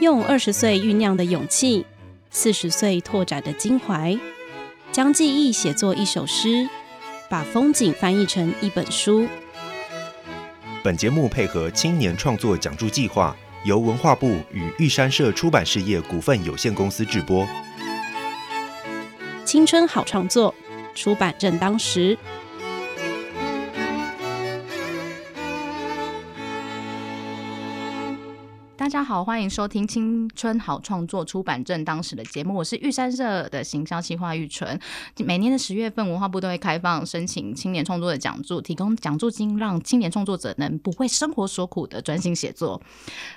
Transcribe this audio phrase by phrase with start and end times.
[0.00, 1.84] 用二十岁酝酿的勇气，
[2.30, 4.16] 四十岁拓展的襟怀，
[4.92, 6.68] 将记忆写作一首诗，
[7.28, 9.26] 把风景翻译成一本书。
[10.84, 17.44] 本节目配合青年创作奖助计划，由文化部与玉山社出版事业股份有限公司制播。
[19.44, 20.54] 青春好创作，
[20.94, 22.16] 出版正当时。
[28.98, 34.76] 大家好，欢迎收听《青春好创作出版正当时》的节目，我是玉山社的行销企划玉纯。
[35.18, 42.82] 每年的十月份，文化部都会开放申请青年创作的讲座，提供讲座金，让青年创作者能不为生活所苦的专心写作。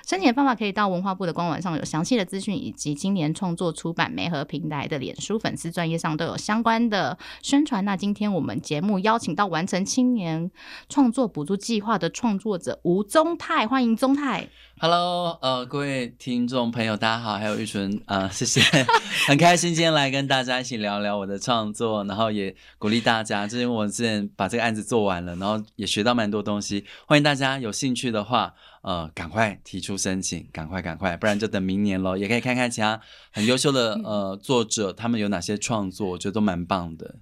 [0.04, 7.84] 申请的方法可以到文化部的官网上有详细的资讯，以及青年创作出版媒合平台的脸书粉丝专业上都有相关的宣传。
[7.84, 10.50] 那今天我们节目邀请到完成青年
[10.88, 14.48] 创作补助计划的创作者吴宗泰，欢迎宗泰。
[14.80, 18.60] Hello，呃，各位听众朋友，大家好，还有玉纯，呃，谢谢，
[19.28, 37.16] 很开心今天来跟大家一起聊聊我的创作，然后也鼓励大家，就是因为我之前把这个案子做完了，然后也学到蛮多东西，欢迎大家有兴趣的话，呃，赶快提出申请，赶快赶快，不然就等明年喽，也可以看看其他很优秀的呃作者，他们有哪些创作，我觉得都蛮棒的。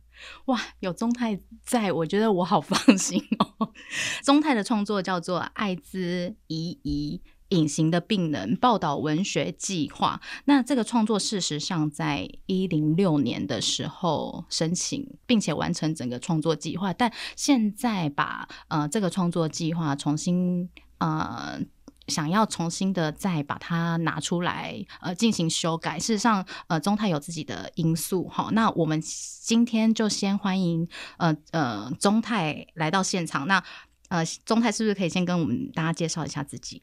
[0.46, 3.72] 哇，有宗泰在，我觉得我好放心哦。
[4.22, 7.20] 宗泰的创作叫做《艾滋疑疑》。
[7.50, 21.60] 隐形的病人报道文学计划，那这个创作事实上在一零六年的时候申请，并且完成整个创作计划，但现在把呃这个创作计划重新呃
[22.06, 33.62] 想要重新的再把它拿出来呃进行修改，事实上呃中泰有自己的因素哈，那我们今天就先欢迎呃呃中泰来到现场，那
[34.08, 36.82] 呃中泰是不是可以先跟我们大家介绍一下自己？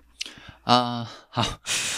[0.64, 1.44] 啊， 好，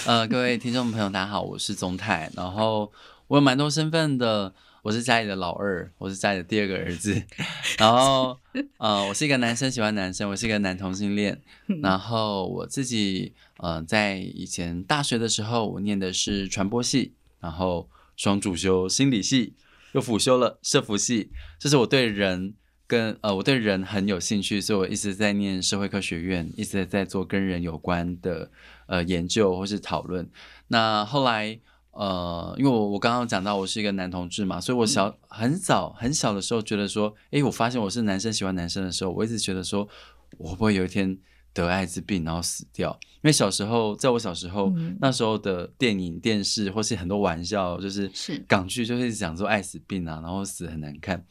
[0.05, 2.91] 呃，各位听众朋友，大家好，我是宗泰，然后
[3.27, 7.23] 我有蛮多身份的，我是家里的老二，我是家里的第二个儿子，
[7.77, 8.37] 然后
[8.77, 11.41] 呃，我是一个男生，喜欢男生，我是一个男同性恋，
[11.81, 19.55] 然后我自己呃，在以前大学的时候，我念的是传播系，然后双主修心理系，
[19.93, 22.53] 又辅修了社服系，这是我对人。
[22.89, 28.49] 跟呃，我对人很有兴趣，所以我一直在念社会科学院，一直在做跟人有关的
[28.87, 30.27] 呃研究或是讨论。
[30.69, 31.59] 那后来
[31.91, 39.87] 呃，因为我我刚刚讲到我是一个男同志嘛，所以我小很早很小的时候觉得说，诶，我发现我是男生喜欢男生的时候，我一直觉得说，
[40.39, 41.17] 我会不会有一天。
[41.61, 48.09] 得艾滋病然后死掉，因为小时候，在我小时候那时候的电影、电视或是很多玩笑，就是
[48.47, 51.23] 港剧就会讲说艾滋病啊，然后死很难看，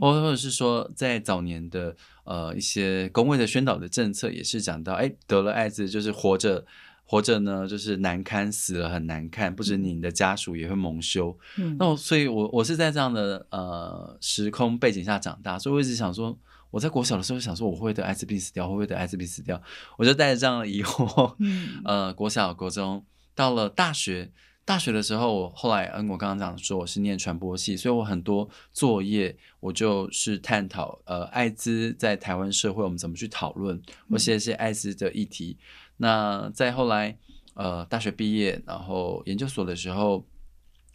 [0.00, 6.64] 或或者是说在早年的呃一些公卫的宣导的政策也是讲到，哎，得了艾滋就是活着
[7.04, 11.36] 活着呢就是难堪，死了很难看，不止你的家属也会蒙羞。
[11.58, 16.38] 嗯那我所以，我我是在这样的呃时空背景下长大，所以我一直想说。
[16.74, 19.62] 我在国小的时候想说，我会得艾滋病死掉，会不会得艾滋病死掉？
[19.96, 21.32] 我就带着这样的疑惑，
[21.86, 24.32] 呃，国小、国中，到了大学，
[24.64, 35.56] 大学的时候，我后来，嗯，我刚刚讲说我是念传播系，所以我很多作业，我就是探讨，呃，艾滋在台湾社会我们怎么去讨论，我写一些艾滋的议题。
[35.98, 37.16] 那再后来，
[37.54, 40.26] 呃，大学毕业，然后研究所的时候，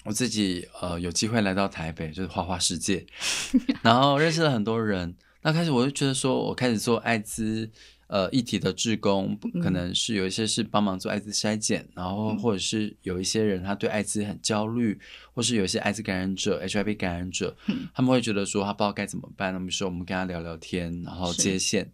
[0.04, 3.06] 我自己呃有机会来到台北，就是花花世界，
[3.82, 5.16] 然后认识了很多人。
[5.42, 7.72] 那开始我就觉得说，我开始做艾滋
[8.08, 15.00] 呃一体的志工，可能是有一些是帮忙做艾滋筛检，然后或者是有一些人他对艾滋很焦虑，
[15.34, 17.56] 或是有一些艾滋感染者、HIV 感染者，
[17.94, 21.90] 他们会觉得说他不知道该怎么办，那么说我们跟他聊聊天，然后接线，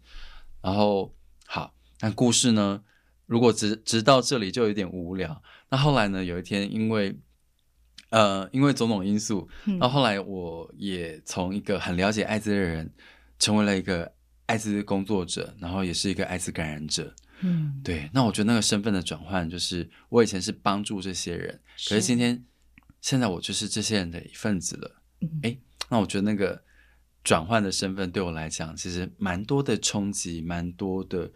[0.60, 1.14] 然后
[1.46, 2.82] 好，那故事呢，
[3.26, 5.40] 如果直直到这里就有点无聊。
[5.68, 7.16] 那后来呢，有一天因为
[8.10, 12.92] 呃因为种种因素，那后来我也从一个很了解艾滋的人。
[13.38, 14.12] 成为了一个
[14.46, 17.14] 艾滋工作者，然后也是一个艾滋感染者。
[17.40, 18.08] 嗯，对。
[18.14, 22.42] 那我觉得那个身份的转换，就是我以前是帮助这些人，可是今天
[23.02, 25.02] 现在我就是这些人的一份子了。
[25.42, 25.58] 哎，
[25.90, 26.62] 那我觉得那个
[27.22, 31.30] 转换的身份对我来讲，其实蛮多的冲击，蛮多的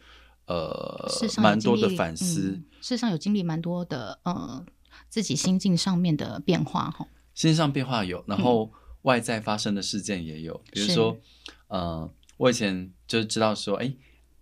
[0.46, 2.52] 呃，蛮多的反思。
[2.80, 4.64] 事实上有经历蛮多的呃，
[5.10, 7.06] 自己心境上面的变化哈。
[7.34, 8.72] 心上变化有，然后
[9.02, 11.18] 外在发生的事件也有，比如说。
[11.70, 13.92] 呃，我以前就知道说，哎，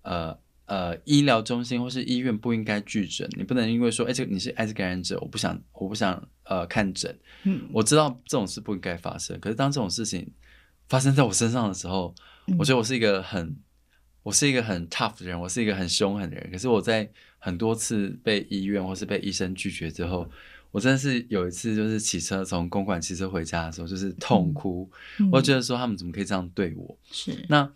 [0.03, 7.19] 呃呃，医疗中心或是医院不应该拒诊，你不能因为说，哎，这个你是艾滋感染者，我不想，我不想呃看诊。
[7.45, 10.31] 嗯，我知道这种事不应该发生，可是当这种事情
[10.89, 12.15] 发生在我身上的时候，
[12.59, 13.57] 我觉得我是一个很，
[14.23, 16.51] 我是一个很 tough 的人，我是一个很凶狠的人。
[16.51, 20.29] 可是我在很多次被医院或是被医生拒绝之后，
[20.71, 26.99] 我真的是有一次就是骑车从公馆骑车回家的时候，就是痛哭，嗯我觉得说他们怎么可以这样对我？
[27.11, 27.71] 是那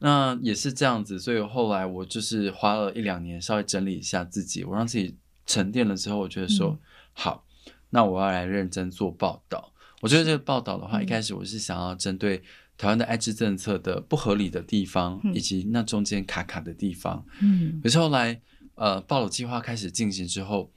[0.00, 6.78] 那也是这样子，所以后来我就是花了一两年稍微整理一下自己，我让自己沉淀了之后，我觉得说、嗯
[7.12, 7.44] 好，
[7.90, 9.72] 那我要来认真做报道。
[10.00, 12.40] 我觉得这个报道的话，嗯一开始我是想要针对
[12.76, 17.26] 台湾的艾滋政策的不合理的地方，嗯以及那中间卡卡的地方。
[17.40, 18.40] 嗯可是后来，
[18.76, 20.70] 呃，报道计划开始进行之后，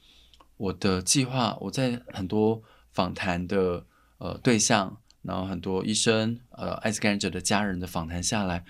[0.62, 2.62] 我的计划我在很多
[2.94, 3.84] 访谈的
[4.20, 8.64] 呃对象，然后很多医生、呃艾滋感染者的家人的访谈下来，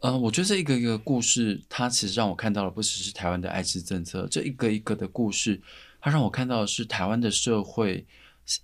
[0.00, 5.60] 呃，我觉得这一个一个故事，它其实让我看到了不只是台湾的艾滋政策，这一个一个的故事，
[6.00, 8.06] 它让我看到的是台湾的社会，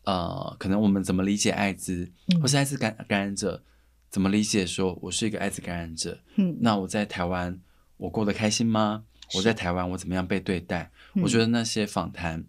[0.04, 3.64] 呃，可能我们怎么理解艾滋，嗯或是艾滋感感染者
[4.10, 7.58] 怎么理解说我是一个艾滋感染者，嗯那我在台湾
[7.96, 9.02] 我过得开心吗？
[9.34, 10.90] 我在台湾我怎么样被对待？
[11.14, 12.44] 嗯我觉得那些访谈，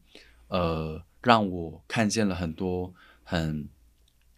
[0.48, 2.94] 呃，让我看见了很多
[3.24, 3.68] 很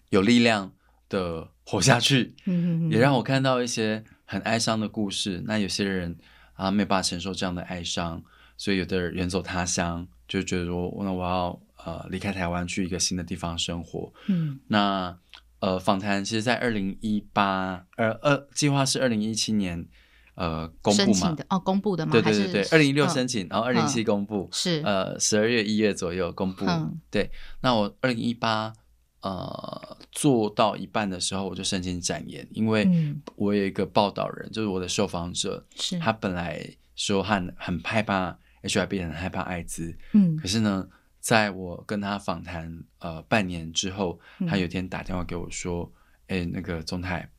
[0.10, 0.72] 有力量
[1.10, 5.44] 的活下去，嗯也让我看到一些很哀伤的故事。
[5.46, 6.16] 那有些人
[6.54, 8.24] 啊没办法承受这样的哀伤，
[8.58, 14.14] 所以有的人远走他乡，就觉得说，那我要呃离开台湾去一个新的地方生活。
[14.28, 15.18] 嗯那
[15.60, 19.88] 呃，访谈其实，在二零一八，呃二，计划是二零一七年
[20.36, 22.12] 呃公布嘛哦，公布的吗？
[22.12, 26.66] 对对对对，二零一六嗯申请，然后二零一七公布，是呃，十二月一月左右公布。
[26.66, 27.30] 嗯对，
[27.62, 28.74] 那我二零一八
[29.22, 40.88] 呃做到一半的时候，我就申请展延，因为嗯我有一个报道人，就是我的受访者，是他本来说很很害怕 HIV，很害怕艾滋，嗯可是呢，
[41.20, 45.92] 在我跟他访谈呃半年之后，嗯他有一天打电话给我说
[46.28, 47.30] ：“哎、那个宗泰，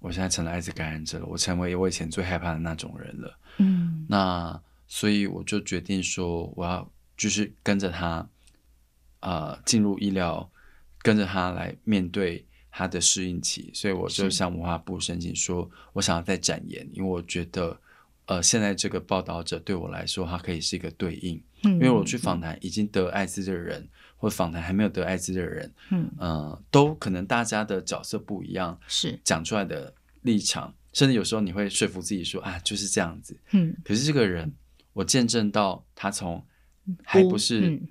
[0.00, 3.38] 我现在成了艾滋感染者了，我成为我以前最害怕的那种人了。
[3.58, 8.28] 嗯那所以我就决定说，我要就是跟着他，
[9.20, 10.50] 呃，进入医疗，
[11.02, 13.70] 跟着他来面对他的适应期。
[13.74, 17.78] 所以我就向文化部申请说，我想要再展延，因为我觉得。
[18.30, 26.10] 呃，现在这个报道者对我来说，他可以是一个对应，嗯，因为我去访谈已经得艾滋的人，或访谈还没有得艾滋的人，嗯。
[26.18, 29.18] 呃，都可能大家的角色不一样，是。
[29.24, 33.38] 讲出来的立场，甚至有时候你会说服自己说啊，就是这样子。
[33.52, 33.76] 嗯。
[33.84, 34.52] 可是这个人，
[34.92, 36.44] 我见证到他从
[37.02, 37.88] 还不是嗯。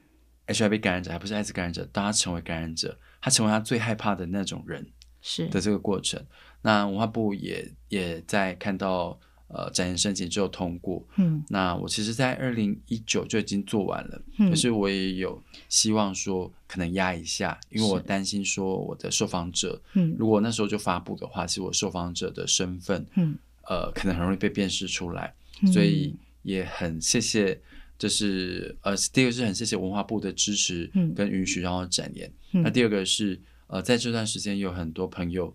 [0.47, 4.87] HIV 感染者，还不是艾滋感染者，到他成为感染者，他成为他最害怕的那种人
[5.21, 5.45] 是。
[5.49, 6.25] 的这个过程。
[6.61, 11.43] 那文化部也也在看到呃展延申请之后通过，嗯。
[11.49, 14.49] 那我其实，在二零一九就已经做完了，嗯。
[14.49, 20.15] 可是我也有希望说可能压一下，因为我担心说我的受访者，嗯。
[20.17, 23.37] 如果那时候就发布的话，其实我受访者的身份，嗯。
[23.69, 25.71] 呃，可能很容易被辨识出来，嗯。
[25.71, 27.59] 所以也很谢谢，
[27.97, 31.13] 就是呃，第一个是很谢谢文化部的支持嗯。
[31.13, 32.63] 跟允许让我展言，嗯。
[32.63, 35.53] 那第二个是呃，在这段时间有很多朋友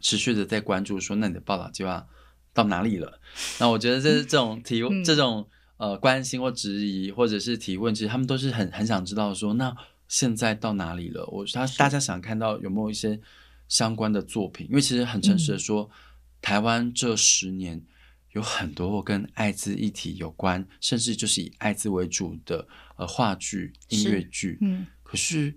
[0.00, 2.06] 持续的在关注说，那你的报道计划
[2.56, 3.20] 到哪里了？
[3.60, 9.76] 那我觉得这这种提、嗯这种呃关心或质疑或者是提问，其实他们都是很很想知道说，那
[10.08, 11.24] 现在到哪里了？
[11.26, 13.20] 我他大家想看到有没有一些
[13.68, 14.66] 相关的作品？
[14.68, 15.88] 因为其实很诚实的说，
[16.40, 17.80] 台湾这十年。
[18.32, 22.68] 有很多跟艾滋议题有关，甚至就是以艾滋为主的
[22.98, 25.54] 呃话剧、音乐剧，嗯可是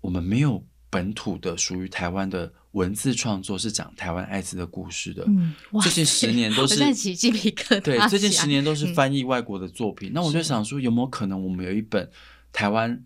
[0.00, 5.24] 我们没有本土的属于台湾的文字创作，是讲台湾艾滋的故事的。
[5.26, 10.10] 嗯，最近十年都是我现在起鸡皮疙瘩对，最近十年都是嗯翻译外国的作品。
[10.14, 12.10] 那我就想说，有没有可能我们有一本
[12.52, 13.02] 台湾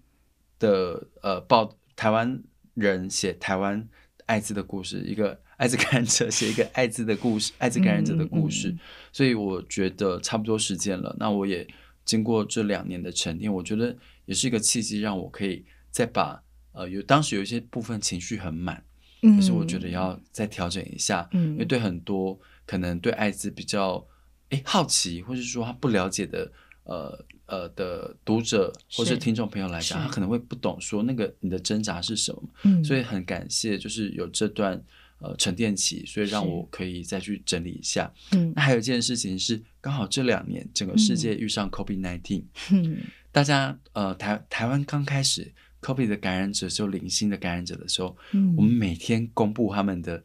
[0.58, 2.42] 的呃报台湾
[2.74, 3.88] 人写台湾
[4.26, 8.76] 艾滋的故事，一个艾滋感染者写一个艾滋的故事， 艾滋感染者的故事。
[9.12, 11.16] 所以我觉得差不多时间了。
[11.18, 11.66] 那我也
[12.04, 13.96] 经过这两年的沉淀，我觉得
[14.26, 16.40] 也是一个契机，让我可以再把
[16.72, 18.84] 呃有当时有一些部分情绪很满，
[19.22, 24.04] 嗯可是我觉得要再调整一下，嗯因为对很多可能对艾滋比较
[24.50, 26.50] 诶好奇，或是说他不了解的
[26.84, 32.84] 呃呃的读者或是是听众朋友来讲，他可能会不懂说那个你的挣扎是什么，嗯。
[32.84, 34.80] 所以很感谢就是有这段
[35.18, 38.12] 呃沉淀期，所以让我可以再去整理一下。
[38.32, 38.52] 嗯。
[38.54, 42.98] 那还有一件事情是，刚好这两年整个世界遇上 COVID nineteen，、嗯
[43.32, 45.52] 大家呃台台湾刚开始
[45.86, 50.22] COVID 的感染者只有零星的感染者的时候，嗯我们每天公布他们的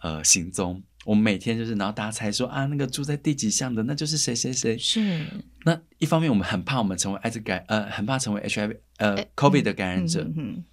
[0.00, 4.78] 呃行踪，我们每天就是，然后大家猜说啊，那个住在第几巷的，那就是谁谁谁。
[4.78, 5.26] 是
[5.64, 10.26] 那一方面我们很怕我们成为艾滋感呃，很怕成为 HIV 呃哎 COVID 的感染者，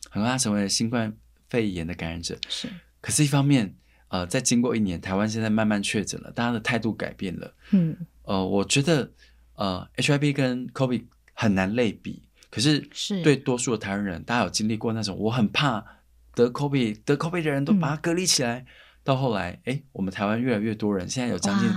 [0.09, 1.13] 很怕成为新冠
[1.49, 2.37] 肺炎的感染者。
[2.47, 2.69] 是
[3.01, 3.75] 可是，一方面，
[4.07, 7.53] 呃，在经过一年，台湾现在慢慢确诊了，大家的态度改变了。
[7.71, 9.11] 嗯呃，我觉得，
[9.55, 11.03] 呃，HIV 跟 COVID
[11.33, 15.85] 很难类比，可是是对多数的台湾人，大家有经历过那种我很怕
[16.33, 18.65] 得 COVID 得 COVID 的人都把它隔离起来，
[19.03, 21.69] 到后来，哎，我们台湾越来越多人，现在有将近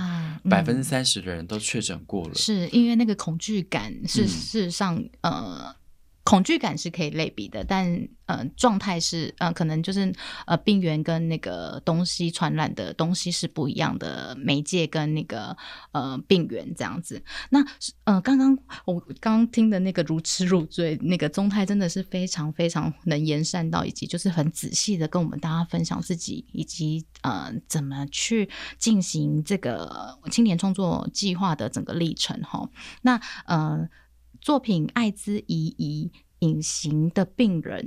[0.49, 2.33] 百分之三十的人都确诊过了。
[2.35, 5.75] 是因为那个恐惧感是嗯事实上、呃。
[6.33, 10.11] 恐惧感是可以类比的，但呃，状态是呃，可能就是
[10.47, 15.55] 呃，病原跟那个东西传染的东西是不一样的媒介跟那个
[15.91, 17.21] 呃病原这样子。
[17.51, 17.63] 那
[18.05, 28.49] 呃，刚刚我刚刚听的那个如痴如醉，那个宗泰真的是非常非常能言善道，以及就是很仔细的跟我们大家分享自己以及呃怎么去
[28.79, 32.67] 进行这个青年创作计划的整个历程哈。
[33.03, 33.87] 那呃，
[34.43, 37.81] 作品《艾滋疑疑隐形的病人》。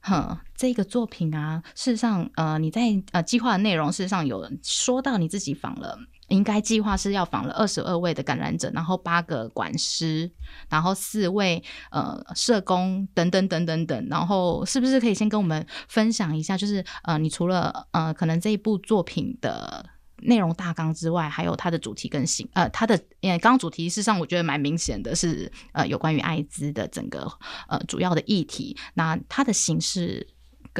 [0.00, 2.80] 哼，这个作品啊，事实上，呃，你在
[3.12, 10.28] 呃计划的内容，事实上有说到你自己访了，应该计划是要访了二十二位的感染者，然后八个管师，
[10.68, 11.62] 然后四位
[11.92, 19.86] 呃社工等等等等等，然后是不是可以先跟我们分享一下，就是呃，你除了呃可能这一部作品的。
[20.22, 27.30] 内容大纲之外，还有它的主题跟形，呃，它的呃，刚刚主题事实上我觉得蛮明显的是，呃，有关于艾滋的整个
[27.68, 28.76] 呃主要的议题。
[28.94, 30.26] 那它的形式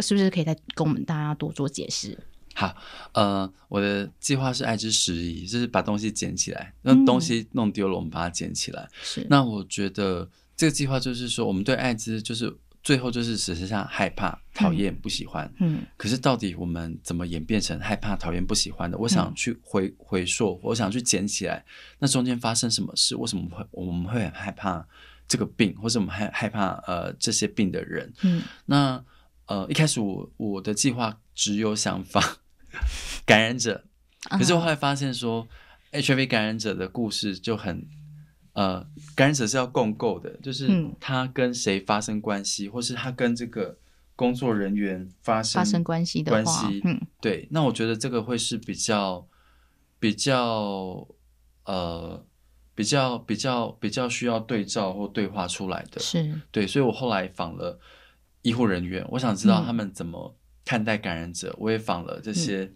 [0.01, 2.19] 是不是可以再跟我们大家多做解释？
[2.55, 2.75] 好，
[3.13, 8.89] 呃，我的计划是爱之拾遗，就是把东西捡起来，那嗯东西弄丢了，我们把它捡起来。
[9.03, 15.53] 是那我觉得这个计划就是说，我们对艾滋就是最后就是只剩下害怕、讨厌、不喜欢。
[15.59, 18.97] 嗯可是到底我们怎么演变成害怕、讨厌、不喜欢的？
[18.97, 21.65] 我想去回回溯，我想去捡起来，
[21.99, 23.15] 那中间发生什么事？
[23.17, 24.87] 为什么会我们会很害怕
[25.29, 28.13] 这个病，或者我们害害怕呃这些病的人？
[28.23, 29.05] 嗯那
[29.47, 32.39] 呃一开始我我的计划只有想法
[33.27, 33.85] 感染者，
[34.31, 35.47] 可是我后来发现说
[35.93, 37.87] ，HIV 感染者的故事就很，
[38.53, 40.95] 呃，感染者是要共构的，就是嗯。
[40.99, 43.79] 他跟谁发生关系，或是他跟这个
[44.17, 47.01] 工作人员发生发生关系的关话系，嗯。
[47.21, 49.27] 对，那我觉得这个会是比较
[49.99, 51.07] 比较
[51.65, 52.25] 呃
[52.75, 56.41] 比较比较比较需要对照或对话出来的，是。
[56.51, 57.79] 对，所以我后来访了
[58.43, 59.67] 医护人员，我想知道嗯。
[59.67, 61.55] 他们怎么看待感染者。
[61.59, 62.73] 我也访了这些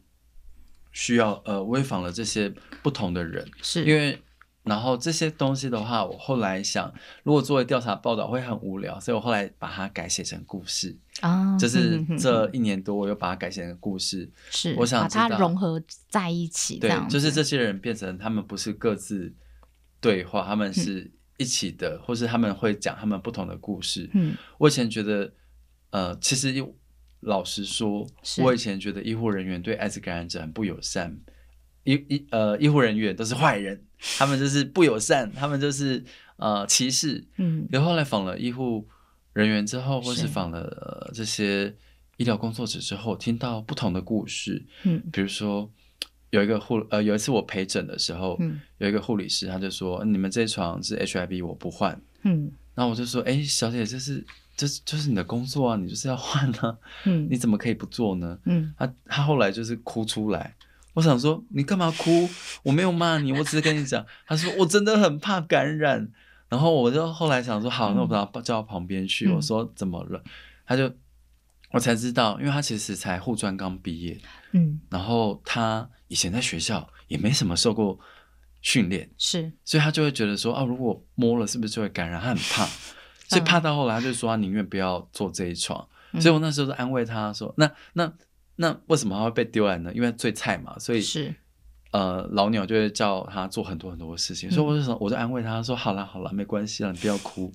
[0.93, 2.52] 需要，呃，我也访了这些
[2.83, 4.16] 不同的人，是，因为
[4.64, 6.92] 然后这些东西的话，我后来想，
[7.23, 10.97] 如果作为调查报道会很无聊，所以我后来把它改写成故事。
[11.21, 14.28] 啊，就是这一年多，我又把它改写成故事。
[14.50, 19.33] 是我想把它融合在一起，这对样，就是这些人变成他们不是各自
[20.00, 24.09] 对话，他们嗯是一起的，或是他们会讲他们不同的故事。
[24.14, 25.30] 嗯我以前觉得，
[25.90, 26.75] 呃，其实又
[27.21, 28.06] 老实说，
[28.42, 31.16] 我以前觉得医护人员对艾滋感染者很不友善，
[31.85, 33.83] 医医呃医护人员都是坏人，
[34.19, 36.03] 他们就是不友善，他们就是
[36.37, 37.25] 呃歧视。
[37.37, 38.87] 嗯然后后来访了医护
[39.33, 41.75] 人员之后，或是是访了、呃、这些
[42.17, 45.71] 医疗工作者之后，听到不同的故事，嗯比如说
[46.31, 54.25] 有一个护呃有一次我陪诊的时候，嗯有一个护理师他就说：“你们这一床是 HIV，我不换。”嗯然后我就说：“哎，小姐，这是
[54.57, 60.57] 这是就是你的工作啊，你就是要换啊，嗯你怎么可以不做呢嗯？”他他后来就是哭出来。
[60.95, 62.29] 我想说，你干嘛哭？
[62.63, 64.05] 我没有骂你，我只是跟你讲。
[64.27, 66.11] 他说我真的很怕感染。
[66.49, 69.27] 然后我就后来想说，好，那我把他叫到旁边去。
[69.29, 70.23] 嗯我说怎么了？
[70.67, 70.93] 他就
[71.73, 74.21] 我才知道，因为他其实才护专刚毕业，
[74.53, 77.99] 嗯然后他以前在学校也没什么受过
[78.61, 82.21] 训练，是所以他就会觉得说，啊，如果摸了是不是就会感染？
[82.21, 82.67] 他很怕，
[83.27, 85.89] 所以怕到后来他就说他宁愿不要做这一床。
[86.13, 88.13] 嗯所以我那时候就安慰他说，那那
[88.57, 89.93] 那为什么他会被丢来呢？
[89.95, 91.35] 因为最菜嘛，所以是
[91.91, 94.51] 呃老鸟就会叫他做很多很多的事情。
[94.51, 97.53] 所以我就说，我就安慰他说，好啦好啦，没关系啦，你不要哭，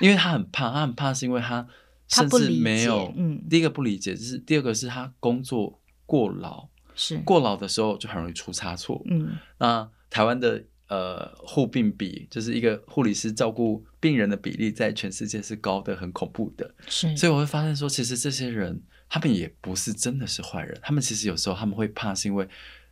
[0.00, 1.66] 因为他很怕，他很怕是因为他
[2.08, 9.02] 甚至没有，嗯第一个不理解，就是第二个是他工作过劳，是过劳的时候就很容易出差错。
[9.06, 16.74] 嗯那台湾的呃护病比，就是一个护理师照顾病人的比例，在全世界是高的，很恐怖的。
[16.86, 22.46] 是，所以我会发现说，其实这些人他们也不是真的是坏人，他们其实有时候他们会怕，是因为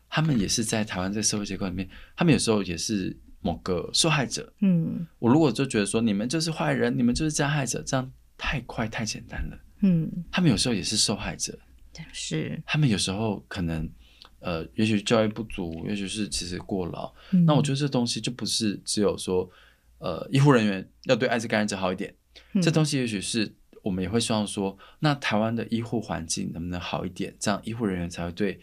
[0.08, 4.52] 他们也是在台湾这个社会结构里面，他们有时候也是某个受害者。
[4.60, 9.58] 嗯我如果就觉得说你们就是坏人，你们就是加害者，这样太快太简单了。
[9.82, 11.58] 嗯他们有时候也是受害者，
[12.12, 13.88] 是，他们有时候可能
[14.40, 17.12] 呃，也许教育不足，也许是其实过劳。
[17.32, 19.48] 嗯那我觉得这东西就不是只有说，
[19.98, 22.14] 呃，医护人员要对艾滋感染者好一点，
[22.54, 23.54] 嗯这东西也许是
[23.86, 28.58] 我们也会希望说，那台湾的医护环境能不能好一点，这样医护人员才会对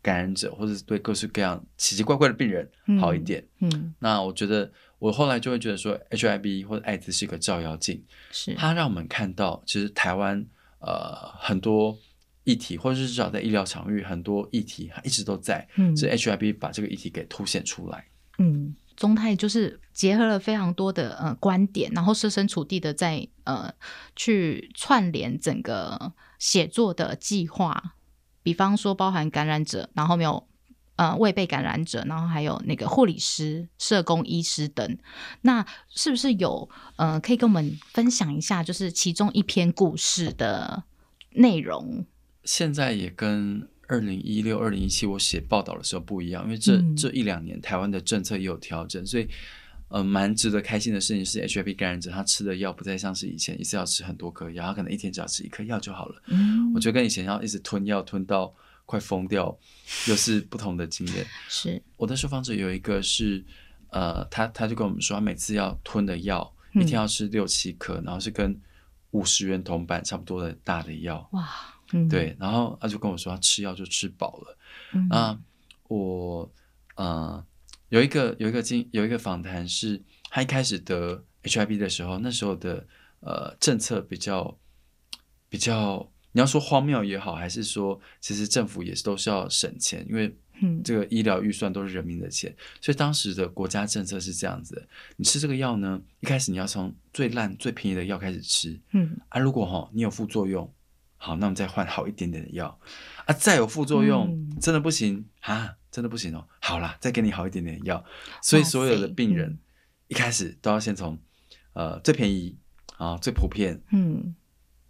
[0.00, 3.44] 感染者或者是对各式各样奇奇怪怪的病人好一点。
[3.58, 8.00] 嗯那我觉得我后来就会觉得说，HIV 或者艾滋是一个照妖镜，
[8.30, 10.46] 是它让我们看到，其实台湾
[10.78, 11.98] 呃很多
[12.44, 18.06] 议题，或者是至少在医疗场域很多议题，它一直都在，嗯是 HIV 把这个议题给凸显出来。
[18.38, 23.72] 嗯，中泰就是结合了非常多的呃观点，然后设身处地的在呃
[24.14, 27.94] 去串联整个写作的计划，
[28.42, 30.46] 比方说包含感染者，然后没有
[30.96, 34.98] 呃未被感染者，然后还有那个护理师、社工、医师等，
[35.40, 40.84] 那是不是有呃可以跟我们分享一下，就是其中一篇故事的
[41.30, 42.04] 内容？
[42.44, 49.28] 现在也跟二零一六、二零一七我写报道的时候不一样，因为这、嗯这一两年台湾的政策也有调整，所以
[49.88, 56.22] 呃蛮值得开心的事情是 HIV 感染者他吃的药不再像是以前一次要吃很多颗药，他可能一天只要吃一颗药就好了。
[56.28, 58.54] 嗯我觉得跟以前要一直吞药吞到
[58.86, 59.58] 快疯掉，
[60.06, 61.26] 又是不同的经验。
[61.50, 63.44] 是我的受访者有一个是，
[63.90, 68.56] 呃，他他就跟我们说，他每次要吞的药、嗯一天要吃六七颗，然后是跟
[69.10, 71.28] 五十元铜板差不多的大的药。
[71.32, 71.48] 哇，
[71.92, 74.58] 嗯，对，然后他就跟我说，他吃药就吃饱了。
[74.92, 75.38] 嗯，那
[75.88, 76.50] 我
[76.96, 77.44] 呃
[77.88, 82.86] 有一个有一个经有一个访谈是，他一开始得 HIV 的时候，那时候的
[83.20, 84.58] 呃政策比较
[85.48, 90.82] 比较，你要说荒谬也好，还是说其实政府也是都是要省钱，因为嗯。
[90.84, 99.16] 这个医疗预算都是人民的钱，所以当时的国家政策是这样子的：你吃这个药呢，一开始你要从最烂最便宜的药开始吃嗯。
[99.30, 100.70] 啊，如果哈你有副作用，
[101.22, 102.80] 好，那我们再换好一点点的药。
[103.26, 104.58] 啊，再有副作用、嗯。
[104.58, 108.02] 真的不行啊，真的不行哦，好啦，再给你好一点点的药，
[108.42, 109.58] 所以所有的病人、嗯
[110.08, 111.16] 一开始都要先从
[111.72, 112.58] 呃最便宜
[112.96, 114.34] 啊最普遍嗯。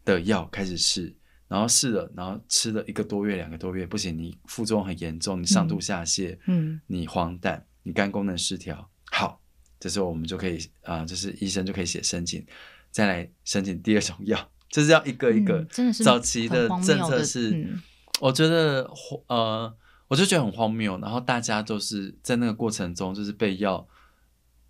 [0.02, 1.14] 的药开始试，
[1.46, 6.80] 然后试了，然后吃了一个多月、两个多月，不行，你副作用很严重，你上吐下泻，嗯。
[6.86, 9.42] 你黄疸，你肝功能失调，好，
[9.78, 12.46] 这时候我们就可以啊、就是医生就可以写申请，
[12.90, 15.58] 再来申请第二种药，就是要一个一个。
[15.58, 17.82] 嗯真的是早期的政策是，嗯
[18.20, 18.88] 我觉得
[19.26, 19.74] 呃，
[20.08, 23.86] 我就觉得很荒谬，然后大家都是在那个过程中就是被药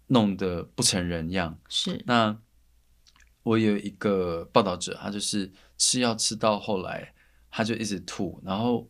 [0.09, 2.37] 弄得不成人样，是那
[3.42, 7.12] 我有一个报道者，他就是吃药吃到后来，
[7.51, 8.88] 他就一直吐，然后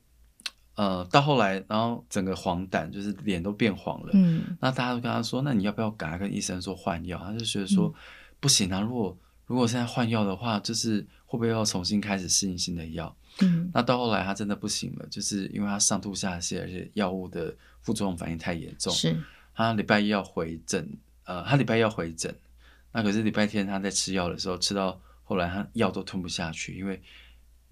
[0.75, 4.11] 呃到后来，然后整个黄疸，就是脸都变黄了。
[4.13, 7.19] 嗯那大家都跟他说，那你要不要赶快跟医生说换药？
[7.19, 7.95] 他就觉得说、嗯
[8.41, 9.17] 不行啊，如果
[9.51, 13.13] 如果现在换药的话，就是会不会要重新开始适应新的药？
[13.41, 13.69] 嗯。
[13.75, 19.17] 那到后来他真的不行了，就是因为他上吐下泻，而且药物的副作用反应太严重，是。
[19.53, 20.89] 他礼拜一要回诊，
[21.25, 22.33] 呃，他礼拜一要回诊，
[22.93, 27.03] 那可是礼拜天他在吃药的时候，吃到后来他药都吞不下去，因为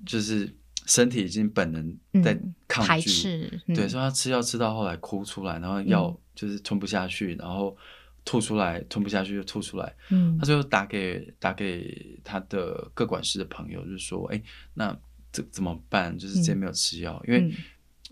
[0.05, 0.53] 就是
[0.85, 3.89] 身体已经本能在嗯抗拒，对，嗯。
[3.89, 7.77] 所以他吃药吃到后来哭出来，然后药就是吞不下去，然后
[8.25, 14.43] 吐出来，吞不下去就吐出来，嗯他就打给打给他的各管事的朋友，就是说，哎，
[14.75, 14.95] 那
[15.33, 16.17] 这怎么办？
[16.19, 17.53] 就是今天没有吃药，因为嗯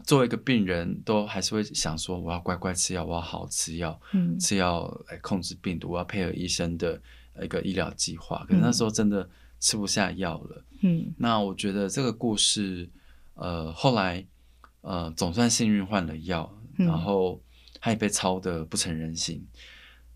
[0.04, 7.00] 作为一个病人，都还是会想说，我要乖乖吃药，我要好好吃药，嗯吃药来控制病毒，我要配合医生的
[7.42, 8.44] 一个医疗计划。
[8.48, 10.64] 可是那时候真的吃不下药了。
[10.82, 12.88] 嗯那我觉得这个故事，
[13.34, 14.24] 呃，后来
[14.82, 17.40] 呃总算幸运换了药，嗯然后
[17.80, 19.42] 他也被操得不成人形。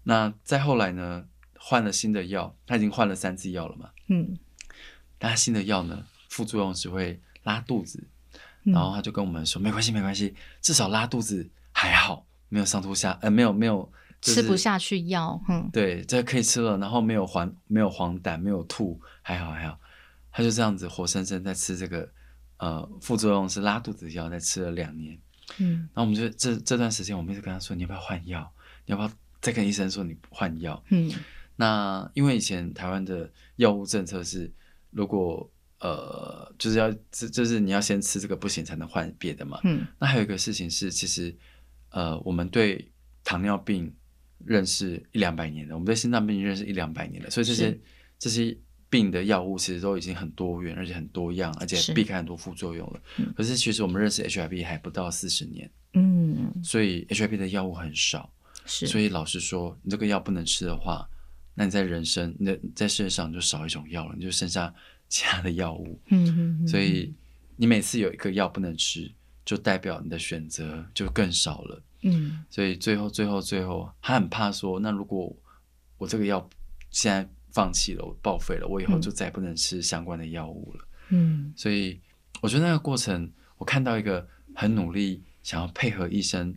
[0.03, 1.27] 那再后来呢，
[1.59, 3.91] 换了新的药，他已经换了三次药了嘛。
[4.09, 4.39] 嗯
[5.19, 8.09] 但他新的药呢，副作用只会拉肚子，
[8.65, 19.79] 嗯然后他就跟我们说，没关系，没关系，至少拉肚子还好，没有上吐下，呃，没有没有、就是吃不下去药，嗯对，这可以吃了，然后没有黄没有黄疸，没有吐，还好还好。
[20.33, 22.09] 他就这样子活生生在吃这个
[22.57, 25.19] 呃副作用是拉肚子的药，在吃了两年。
[25.59, 28.51] 嗯然后我们就这这段时间，我们一直跟他说，你要不要换药？
[28.87, 29.11] 你要不要
[29.41, 30.83] 再跟医生说你换药？
[30.91, 31.11] 嗯
[31.57, 34.51] 那因为以前台湾的药物政策是，
[34.91, 39.61] 如果呃就是要这就是你要先吃这个不行才能换别的嘛。
[39.65, 41.35] 嗯那还有一个事情是，其实
[41.91, 42.91] 呃我们对
[43.25, 43.93] 糖尿病
[44.43, 47.79] 认识一两百年了，我们对心脏病认识一两百年了，所以这些
[48.19, 48.57] 这些
[48.89, 53.01] 病的药物其实都已经很多元，而且很多样，而且避开很多副作用了。
[53.19, 58.33] 嗯可是其实我们认识 HIV 还不到四十年，嗯所以 HIV 的药物很少。
[58.71, 61.09] 是，所以老实说，你这个药不能吃的话，
[61.55, 64.73] 那你在人生，你的在世界上就少一种药了，你就剩下
[65.09, 66.01] 其他的药物。
[66.07, 67.13] 嗯嗯嗯所以
[67.57, 69.11] 你每次有一个药不能吃，
[69.45, 71.83] 就代表你的选择就更少了。
[72.03, 75.37] 嗯所以最后最后最后，他很怕说，那如果
[75.99, 76.49] 我这个药
[76.91, 80.85] 现在放弃了，我报废了，我以后嗯就再也不能吃相关的药物了。
[81.09, 82.01] 嗯所以
[82.41, 86.55] 我觉得那个过程，我看到一个很努力想要配合医生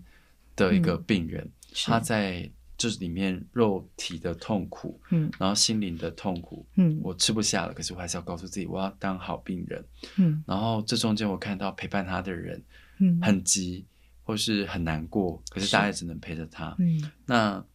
[0.56, 5.32] 的一个病人，是他在就是里面肉体的痛苦，嗯。
[5.40, 7.00] 然后心灵的痛苦，嗯。
[7.02, 9.86] 我吃不下了，可是我还是要告诉自己，我要当好病人。
[10.18, 10.44] 嗯。
[10.46, 12.62] 然后这中间我看到陪伴他的人
[13.00, 13.22] 嗯。
[13.22, 13.86] 很急，
[14.24, 16.76] 或是很难过，可是是大家也只能陪着他。
[16.80, 17.12] 嗯。
[17.26, 17.66] 那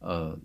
[0.00, 0.38] 呃，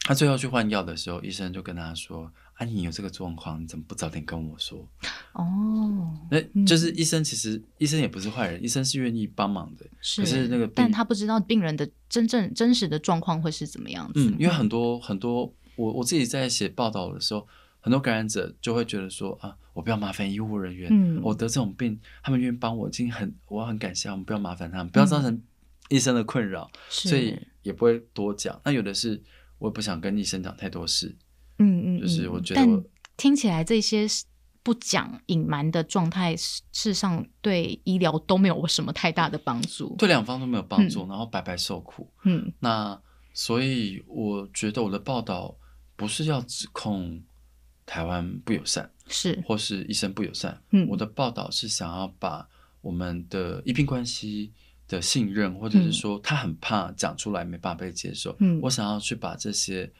[0.00, 4.86] 他最后去换药的时候，医生就跟他说：“啊，你有这个状况，你怎么不早点跟我说？”
[5.32, 9.86] 哦，那嗯就是医生，其实医生也不是坏人，医生是愿意帮忙的。
[10.16, 14.20] 可是那个但他不知道病人的真正真实的状况会是怎么样子。
[14.28, 17.46] 嗯，因为很多很多，我我自己在写报道的时候，
[17.80, 25.42] 很多感染者就会觉得说啊，我不要麻烦医护人员，嗯我得这种病，他们愿意帮我，已经很我很感谢他们，不要麻烦他们，不要造成
[25.88, 28.60] 医生的困扰，是所以也不会多讲。
[28.64, 29.22] 那有的是
[29.58, 31.16] 我也不想跟医生讲太多事，
[31.62, 32.84] 嗯嗯，就是我觉得我
[33.16, 34.06] 听起来这些
[34.62, 39.94] 不讲隐瞒的状态，事事实上对医疗都没有什么太大的帮助。
[39.98, 42.08] 对两方都没有帮助，然后白白受苦。
[42.24, 43.00] 嗯那
[43.32, 45.56] 所以我觉得我的报道
[45.96, 47.22] 不是要指控
[47.86, 50.62] 台湾不友善，是或是医生不友善。
[50.70, 52.48] 嗯我的报道是想要把
[52.80, 54.52] 我们的医病关系
[54.86, 58.36] 的信任，或者是说他很怕讲出来没办法被接受。
[58.38, 59.90] 嗯我想要去把这些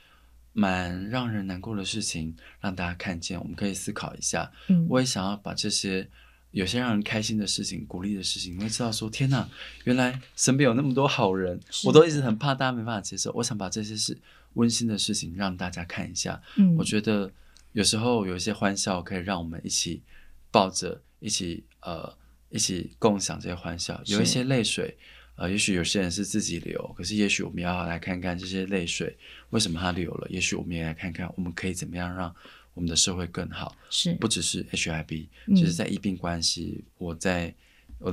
[0.52, 4.50] 蛮让人难过的事情让大家看见，我们可以思考一下。
[4.68, 6.08] 嗯我也想要把这些
[6.50, 9.48] 有些让人开心的事情、鼓励的事情，你会知道说：天呐，
[9.84, 13.32] 原来身边有那么多好人，我都一直很怕大家没办法接受。
[13.32, 14.18] 我想把这些事
[14.54, 16.42] 温馨的事情让大家看一下。
[16.56, 17.32] 嗯我觉得
[17.72, 20.02] 有时候有一些欢笑可以让我们一起
[20.50, 22.14] 抱着，一起呃
[22.50, 23.98] 一起共享这些欢笑。
[24.04, 24.98] 有一些泪水，
[25.42, 29.16] 呃，也许有些人是自己流，可是也许我们要来看看这些泪水
[29.50, 30.28] 为什么它流了。
[30.30, 32.32] 也许我们也来看看我们可以怎么样让
[32.74, 37.52] 我们的社会更好，是不只是 HIV，嗯其实在医病关系，我在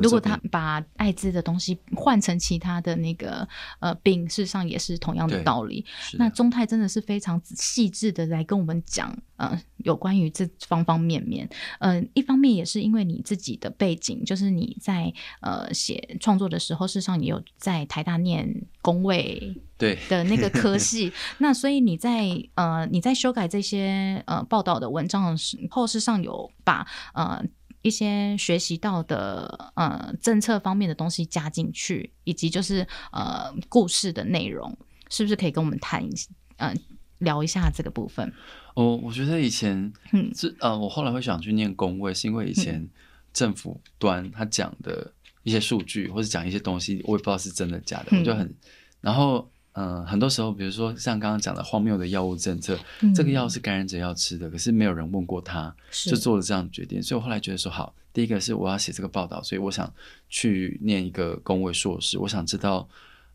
[0.02, 3.47] 如果他把艾滋的东西换成其他的那个
[3.80, 5.86] 呃病，事实上也是同样的道理。
[6.13, 11.49] 那中泰真的是非常细致的来跟我们讲，呃，有关于这方方面面。
[11.80, 27.43] 嗯、一方面也是因为你自己的背景，就是你在呃写创作的时候，事实上也有在台大念工位对的那个科 系，那所以你在呃你在修改这些呃报道的文章的时候，事实上有把呃
[27.81, 34.77] 一些学习到的呃政策方面的东西加进去，以及就是呃故事的内容，
[35.09, 36.09] 是不是可以跟我们谈一
[36.57, 36.73] 呃
[37.19, 38.31] 聊一下这个部分？
[38.75, 40.31] 我我觉得以前，嗯。
[40.35, 42.87] 是呃，我后来会想去念工位，是因为以前
[43.33, 45.13] 政府端他讲的
[45.43, 48.53] 一些数据，或者讲一些东西，我也不知道是真的假的，嗯我就很，
[49.01, 59.91] 然后嗯、呃很多时候，比如说像刚刚讲的荒谬的药物政策，嗯这个药是感染者要吃的，可是没有人问过他，就做了这样的决定，所以我后来觉得说，好，第一个是我要写这个报道，所以我想
[60.29, 62.87] 去念一个工位硕士，我想知道。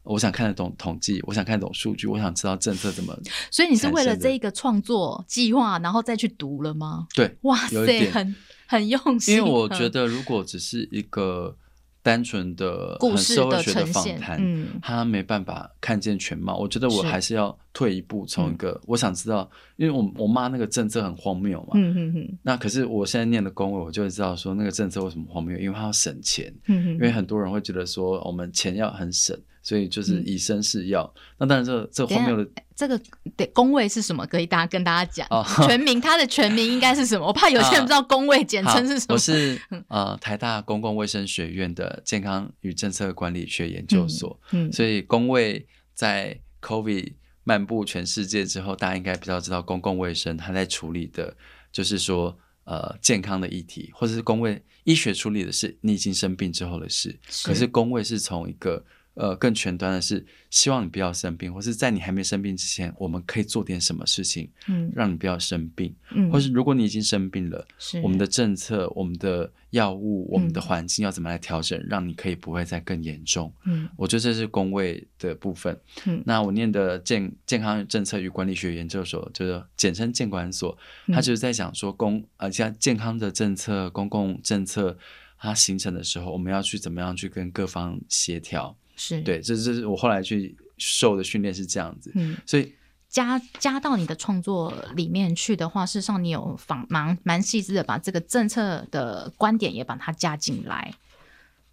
[0.06, 3.18] 我想看得懂统计，我想看得懂数据，我想知道政策怎么
[3.50, 7.06] 所以你是为了这一个创作计划，然后再去读了吗？
[7.14, 9.34] 对，哇塞，很很用心。
[9.34, 11.56] 因为我觉嗯得，如果只是一个
[12.04, 16.58] 单纯的很故事的社会学的呈现访谈，嗯他没办法看见全貌。
[16.58, 21.70] 我觉得我是还是要退一步，从一个、我想知道，因为我我妈那个政策很荒谬嘛。
[21.72, 26.54] 嗯嗯嗯那可是我现在念的工位，我就会知道说那个政策为什么荒谬，因为它要省钱。
[26.66, 31.12] 嗯嗯，因为很多人会觉得说我们钱要很省，所以就是嗯以身试药。
[31.38, 33.00] 那当然这这荒谬的这个
[33.34, 34.26] 得工位是什么？
[34.26, 35.26] 可以大家跟大家讲。
[35.30, 37.26] 哦全名，它的全名应该是什么？
[37.26, 39.08] 我怕有些人不知道工位简称是什么。
[39.08, 51.34] 好我是呃台大公共卫生学院的健康与政策管理学研究所，嗯所以工位在 COVID 漫步全世界之后，大家应该比较知道公共卫生它在处理的，
[51.72, 58.84] 就是说呃健康的议题，或者是工位医学处理的是你已经生病之后的事，是可是工位是从一个。
[59.14, 73.52] 呃，更全端的是，希望你不要生病，或是在你还没生病之前，我们可以做点什么事情，嗯让你不要生病，嗯或是如果你已经生病了，是我们的政策、我们的药物、我们的嗯环境要怎么来调整，让你可以不会再更严重。
[73.64, 75.78] 嗯我觉得这是工位的部分。
[76.06, 84.98] 嗯那我念的健健康政策与管理学研究所，就是简称健管所，嗯它就是在讲说公呃，像健康的政策、公共政策
[85.38, 88.76] 它形成的时候，我们要去怎么样去跟各方协调。
[88.96, 92.10] 是对，这这是我后来去受的训练是这样子。
[92.14, 92.74] 嗯所以
[93.08, 100.92] 加加到你的创作里面去的话，事实上你有仿蛮蛮细致的把这个政策的观点也把它加进来，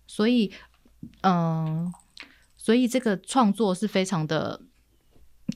[0.05, 0.51] 所以
[1.21, 1.91] 嗯、
[2.55, 4.61] 所以这个创作是非常的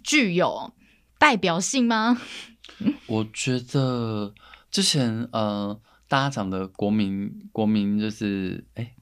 [0.04, 0.74] 具有
[1.20, 2.20] 代表性吗？
[3.06, 4.34] 我觉得
[4.72, 8.95] 之前呃，大家讲的国民国民就是哎，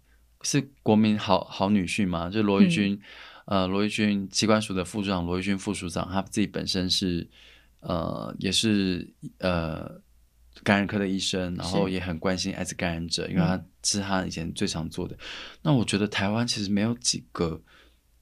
[0.43, 2.69] 是国民好好女婿嘛，就罗宇嗯。
[2.69, 3.01] 君。
[3.45, 7.29] 呃罗玉军机关署的副署长罗玉军副署长，他自己本身是
[7.81, 9.05] 呃也是
[9.39, 9.99] 呃
[10.63, 15.17] 感染科的医生，然后也很关心艾滋感染者，因为他是他以前最常做的。
[15.61, 17.61] 那我觉得台湾其实没有几个，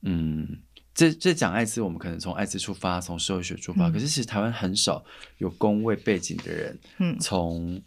[0.01, 0.57] 嗯，
[0.95, 3.93] 这这讲艾滋，我们可能从艾滋出发，从社会学出发，嗯。
[3.93, 5.05] 可是其实台湾很少
[5.37, 7.15] 有工位背景的人，嗯。
[7.19, 7.79] 从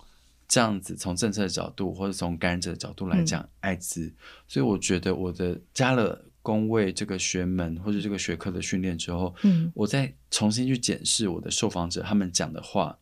[0.55, 3.27] 这样子从政策的角度或者从感染者的角度来嗯。
[3.27, 4.15] 讲艾滋，
[4.47, 9.73] 所以我觉得我的加了工位这个学门或者这个学科的训练之后，嗯。
[9.75, 12.97] 我再重新去检视我的受访者他们讲的话，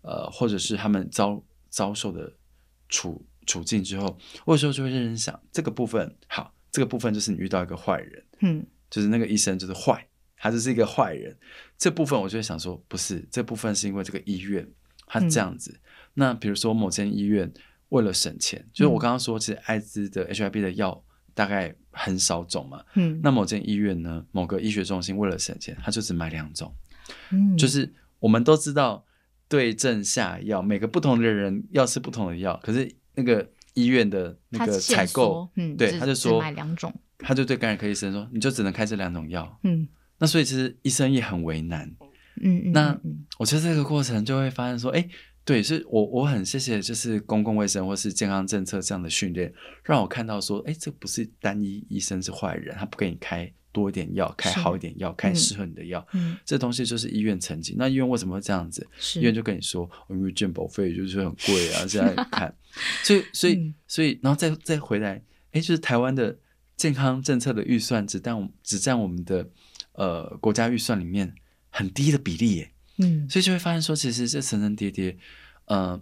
[0.00, 2.32] 呃，或者是他们遭遭受的
[2.88, 8.66] 处处境之后，我有时候就会认真想这个部分，好，这个部分就是你遇到一个坏人，嗯。
[8.88, 11.36] 就是那个医生就是坏，他就是一个坏人。
[11.76, 14.66] 这部分我就会想说，不是，这部分是因为这个医院
[15.06, 15.78] 他这样子。
[16.18, 17.52] 那比如说某间医院
[17.90, 22.82] 为了省钱，就是我刚刚说，其实艾滋的 HIV 的药大概很少种嘛。
[22.94, 26.74] 嗯，那某间医院呢，某个医学中心为了省钱，他就只买两种。
[27.30, 29.04] 嗯就是我们都知道
[29.48, 39.58] 对症下药，每个不同的人要吃不同的药，可是那个医院的那个采购，嗯，对，他就说买两种，他就对感染科医生说，你就只能开这两种药。
[39.62, 39.86] 嗯
[40.18, 41.86] 那所以其实医生也很为难。
[42.40, 42.98] 嗯嗯，那
[43.38, 45.06] 我觉得这个过程就会发现说，哎，
[45.46, 49.54] 对，是我我很谢谢，就是公共卫生或是健康政策这样的训练，
[49.84, 56.04] 让我看到说，哎，这不是单一医生是坏人，他不给你开多一点药，开好一点药，开嗯适合你的药。
[56.14, 57.76] 嗯这东西就是医院层级。
[57.78, 58.84] 那医院为什么会这样子？
[58.98, 62.52] 是医院就跟你说，哦因为健保费就是很贵啊，现在 看，
[63.04, 66.36] 所以所以嗯所以，然后再再回来，哎，就是台湾的
[66.76, 69.48] 健康政策的预算只占我只占我们的
[69.92, 71.32] 呃国家预算里面
[71.70, 73.28] 很低的比例耶，嗯。
[73.28, 75.16] 所以就会发现说，其实这层层叠叠，
[75.66, 76.00] 呃，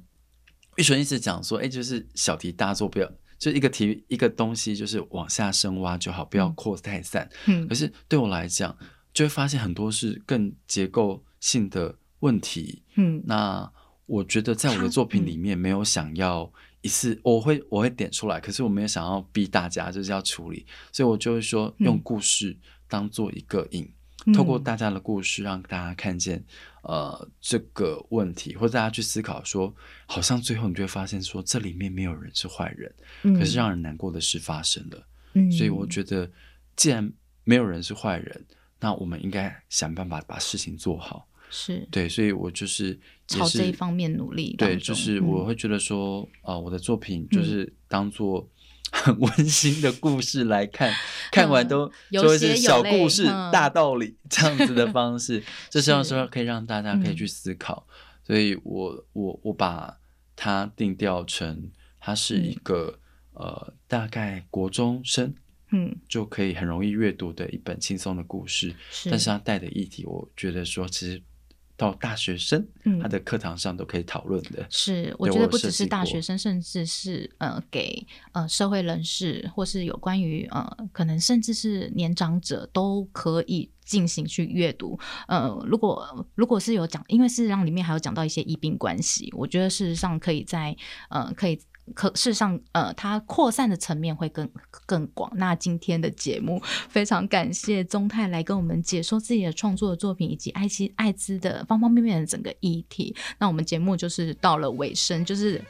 [0.76, 6.54] 玉纯一直讲说，哎，就是小题大做，不要就一个题一个东西就是往下深挖就好，不要嗯。
[6.54, 7.28] 扩太散。
[7.46, 7.66] 嗯。
[7.68, 8.76] 可是对我来讲，
[9.12, 12.82] 就会发现很多是更结构性的问题。
[12.94, 13.22] 嗯。
[13.26, 13.70] 那
[14.06, 15.26] 我觉得在我的作品嗯。
[15.26, 22.02] 里面没有想要一次，我会我会点出来，可是我没有想要逼大家就是要处理，所以我就会说用嗯。
[22.02, 22.56] 故事
[22.88, 23.92] 当做一个引，嗯
[24.32, 26.42] 透过大家的故事让大家看见
[26.82, 29.74] 呃这个问题，或者大家去思考说，
[30.06, 35.06] 好像最后你就会发现说这里面没有人是坏人，嗯可是让人难过的事发生了。
[35.34, 35.50] 嗯。
[35.52, 36.30] 所以我觉得，
[36.76, 37.12] 既然
[37.44, 38.44] 没有人是坏人，
[38.80, 41.28] 那我们应该想办法把事情做好。
[41.50, 41.86] 是。
[41.90, 45.26] 对，所以我就是是朝这一方面努力对，就是嗯。
[45.26, 48.48] 我会觉得说，呃，我的作品就是当做
[48.92, 50.92] 很温馨的故事来看，
[51.30, 53.50] 看完都有就会是小故事、嗯。
[53.50, 57.86] 大道理这样子的 方式，这希望是说可以让大家可以去嗯思考。
[58.26, 59.98] 所以我我我把
[60.36, 61.70] 它定调成
[62.00, 62.98] 它是一嗯个、
[63.32, 65.34] 呃大概国中生
[65.72, 65.94] 嗯。
[66.08, 71.20] 就可以很容易阅读的一本轻松的故事，是，但是它带的议题，我觉得说其实
[71.76, 74.66] 到大学生，嗯他的课堂上都可以讨论的。
[74.70, 84.98] 是，我觉得不只是大学生，甚至是呃给呃社会人士，或是有关于呃可能甚至是年长者都可以进行去阅读。
[85.26, 90.76] 呃，如果如果是有讲，因为事实上里面还有讲到一些医病关系，我觉得事实上可以在
[91.08, 91.60] 呃可以。
[91.92, 94.48] 可事实上，呃，它扩散的层面会更
[94.86, 95.30] 更广。
[95.36, 103.14] 那今天的节目非常感谢宗泰来跟我们解说自己的创作的作品以及艾滋艾滋的方方面面的整个议题。
[103.38, 105.62] 那我们节目就是到了尾声，就是。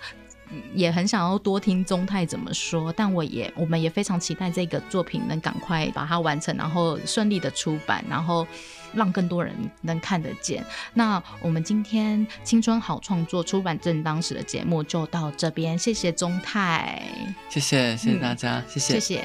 [0.74, 8.46] 也很想要多听宗泰怎么说，但我也我们也非常期待这个作品能赶快把它完成，然后顺利的出版，然后
[8.94, 10.64] 让更多人能看得见。
[10.94, 17.02] 那我们今天青春好创作出版正当时的节目就到这边，谢谢宗泰，
[17.48, 18.94] 谢谢，谢谢嗯大家，谢谢。
[18.94, 19.24] 谢谢